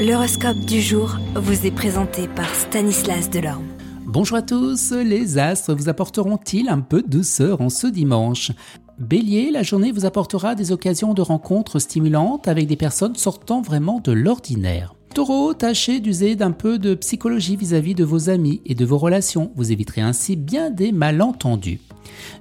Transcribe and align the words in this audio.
L'horoscope 0.00 0.60
du 0.60 0.80
jour 0.80 1.18
vous 1.34 1.66
est 1.66 1.70
présenté 1.70 2.26
par 2.26 2.48
Stanislas 2.54 3.28
Delorme. 3.28 3.66
Bonjour 4.06 4.38
à 4.38 4.40
tous, 4.40 4.92
les 4.92 5.36
astres 5.36 5.74
vous 5.74 5.90
apporteront-ils 5.90 6.70
un 6.70 6.80
peu 6.80 7.02
de 7.02 7.06
douceur 7.06 7.60
en 7.60 7.68
ce 7.68 7.86
dimanche? 7.86 8.50
Bélier, 8.98 9.50
la 9.50 9.62
journée 9.62 9.92
vous 9.92 10.06
apportera 10.06 10.54
des 10.54 10.72
occasions 10.72 11.12
de 11.12 11.20
rencontres 11.20 11.80
stimulantes 11.80 12.48
avec 12.48 12.66
des 12.66 12.76
personnes 12.76 13.14
sortant 13.14 13.60
vraiment 13.60 14.00
de 14.00 14.12
l'ordinaire. 14.12 14.94
Taureau, 15.20 15.52
tâchez 15.52 16.00
d'user 16.00 16.34
d'un 16.34 16.50
peu 16.50 16.78
de 16.78 16.94
psychologie 16.94 17.54
vis-à-vis 17.54 17.94
de 17.94 18.04
vos 18.04 18.30
amis 18.30 18.62
et 18.64 18.74
de 18.74 18.86
vos 18.86 18.96
relations, 18.96 19.52
vous 19.54 19.70
éviterez 19.70 20.00
ainsi 20.00 20.34
bien 20.34 20.70
des 20.70 20.92
malentendus. 20.92 21.82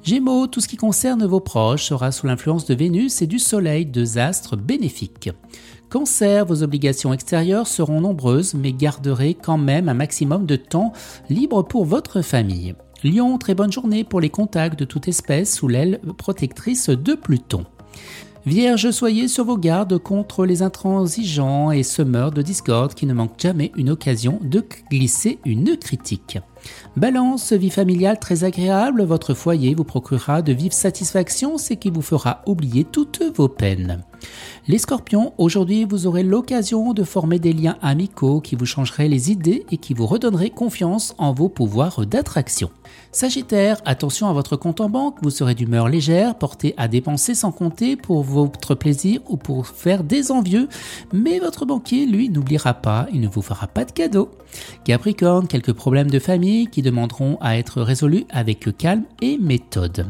Gémeaux, 0.02 0.48
tout 0.48 0.62
ce 0.62 0.70
qui 0.70 0.77
concerne 0.77 1.26
vos 1.26 1.41
proches 1.41 1.84
sera 1.84 2.13
sous 2.13 2.26
l'influence 2.26 2.63
de 2.63 2.73
Vénus 2.73 3.21
et 3.21 3.27
du 3.27 3.38
Soleil, 3.38 3.86
deux 3.86 4.18
astres 4.18 4.55
bénéfiques. 4.55 5.30
Cancer, 5.89 6.45
vos 6.45 6.63
obligations 6.63 7.12
extérieures 7.12 7.68
seront 7.68 8.00
nombreuses, 8.00 8.54
mais 8.54 8.71
garderez 8.71 9.34
quand 9.34 9.57
même 9.57 9.90
un 9.90 9.93
maximum 9.93 10.46
de 10.46 10.55
temps 10.55 10.93
libre 11.30 11.63
pour 11.63 11.84
votre 11.84 12.21
famille. 12.21 12.76
Lion, 13.04 13.38
très 13.38 13.55
bonne 13.55 13.73
journée 13.73 14.05
pour 14.05 14.21
les 14.21 14.30
contacts 14.30 14.80
de 14.80 14.85
toute 14.85 15.09
espèce 15.09 15.54
sous 15.54 15.68
l'aile 15.68 15.99
protectrice 16.18 16.90
de 16.90 17.13
Pluton. 17.13 17.66
Vierge, 18.45 18.91
soyez 18.91 19.27
sur 19.27 19.43
vos 19.43 19.57
gardes 19.57 19.98
contre 19.98 20.45
les 20.45 20.61
intransigeants 20.61 21.71
et 21.71 21.84
semeurs 21.84 22.31
de 22.31 22.41
discorde 22.41 22.93
qui 22.93 23.05
ne 23.05 23.13
manquent 23.13 23.39
jamais 23.39 23.71
une 23.75 23.89
occasion 23.89 24.39
de 24.41 24.63
glisser 24.89 25.39
une 25.45 25.77
critique. 25.77 26.39
Balance, 26.95 27.52
vie 27.53 27.70
familiale 27.70 28.20
très 28.20 28.45
agréable, 28.45 29.03
votre 29.03 29.34
foyer 29.34 29.75
vous 29.75 29.84
procurera 29.84 30.41
de 30.41 30.53
vives 30.53 30.71
satisfactions, 30.71 31.57
ce 31.57 31.73
qui 31.73 31.89
vous 31.89 32.02
fera 32.02 32.41
oublier 32.48 32.85
toutes 32.85 33.21
vos 33.35 33.49
peines. 33.49 34.03
Les 34.68 34.78
scorpions, 34.78 35.34
aujourd'hui 35.38 35.86
vous 35.86 36.05
aurez 36.08 36.23
l'occasion 36.23 36.94
de 36.94 37.04
former 37.04 37.40
des 37.40 37.54
liens 37.54 37.77
amicaux 37.82 38.41
qui 38.41 38.55
vous 38.55 38.66
changeraient 38.66 39.08
les 39.08 39.32
idées 39.32 39.66
et 39.72 39.77
qui 39.77 39.94
vous 39.94 40.05
redonneraient 40.05 40.50
confiance 40.50 41.16
en 41.18 41.34
vos 41.34 41.49
pouvoirs 41.49 42.05
d'attraction. 42.05 42.70
Sagittaire, 43.12 43.82
attention 43.85 44.27
à 44.30 44.34
votre 44.34 44.55
compte 44.55 44.82
en 44.82 44.90
banque, 44.90 45.18
vous 45.24 45.32
serez 45.32 45.55
d'humeur 45.55 45.90
légère, 45.90 46.35
porté 46.35 46.76
à 46.77 46.88
dépenser 46.88 47.34
sans 47.34 47.52
compter 47.52 47.96
pour 47.96 48.24
votre 48.24 48.76
plaisir 48.76 49.21
ou 49.27 49.38
pour 49.38 49.68
faire 49.68 50.04
des 50.04 50.32
envieux, 50.32 50.68
mais 51.12 51.40
votre 51.40 51.65
banquier, 51.65 52.05
lui, 52.05 52.30
n'oubliera 52.30 52.76
pas, 52.76 53.08
il 53.12 53.21
ne 53.21 53.27
vous 53.27 53.41
fera 53.41 53.68
pas 53.68 53.86
de 53.86 53.91
cadeau. 53.91 54.30
Capricorne, 54.84 55.48
quelques 55.48 55.74
problèmes 55.74 56.12
de 56.12 56.20
famille 56.20 56.68
qui 56.68 56.82
demanderont 56.82 57.38
à 57.41 57.58
être 57.58 57.82
résolus 57.82 58.26
avec 58.30 58.77
calme 58.77 59.04
et 59.21 59.38
méthode. 59.38 60.08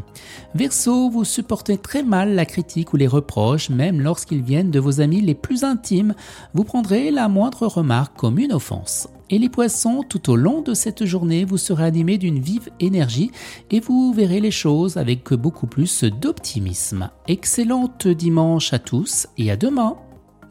Verseau, 0.55 1.09
vous 1.09 1.23
supportez 1.23 1.77
très 1.77 2.03
mal 2.03 2.35
la 2.35 2.45
critique 2.45 2.93
ou 2.93 2.97
les 2.97 3.07
reproches, 3.07 3.69
lorsqu'ils 3.99 4.41
viennent 4.41 4.71
de 4.71 4.79
vos 4.79 5.01
amis 5.01 5.21
les 5.21 5.35
plus 5.35 5.63
intimes, 5.63 6.15
vous 6.53 6.63
prendrez 6.63 7.11
la 7.11 7.27
moindre 7.27 7.67
remarque 7.67 8.17
comme 8.17 8.39
une 8.39 8.53
offense. 8.53 9.07
Et 9.29 9.37
les 9.37 9.49
poissons, 9.49 10.03
tout 10.07 10.31
au 10.31 10.35
long 10.35 10.61
de 10.61 10.73
cette 10.73 11.05
journée, 11.05 11.45
vous 11.45 11.57
serez 11.57 11.83
animés 11.83 12.17
d'une 12.17 12.39
vive 12.39 12.69
énergie 12.79 13.31
et 13.69 13.79
vous 13.79 14.11
verrez 14.11 14.39
les 14.39 14.51
choses 14.51 14.97
avec 14.97 15.33
beaucoup 15.33 15.67
plus 15.67 16.03
d'optimisme. 16.03 17.09
Excellente 17.27 18.07
dimanche 18.07 18.73
à 18.73 18.79
tous 18.79 19.27
et 19.37 19.51
à 19.51 19.55
demain. 19.55 19.97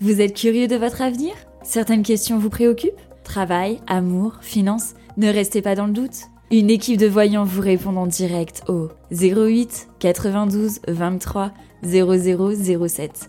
Vous 0.01 0.21
êtes 0.21 0.37
curieux 0.37 0.69
de 0.69 0.77
votre 0.77 1.03
avenir? 1.03 1.33
Certaines 1.65 2.05
questions 2.05 2.39
vous 2.39 2.51
préoccupent? 2.51 2.93
Travail, 3.25 3.81
amour, 3.89 4.37
finances? 4.43 4.95
Ne 5.17 5.29
restez 5.29 5.61
pas 5.61 5.75
dans 5.75 5.87
le 5.87 5.93
doute. 5.93 6.29
Une 6.53 6.71
équipe 6.71 6.99
de 6.99 7.09
voyants 7.09 7.45
vous 7.45 7.61
répond 7.61 7.95
en 7.97 8.07
direct 8.07 8.63
au 8.69 8.89
08 9.11 9.89
92 9.99 10.79
23 10.87 11.53
0007. 11.83 13.29